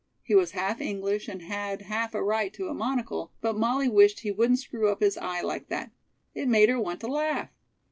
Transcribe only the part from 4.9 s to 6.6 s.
his eye like that. It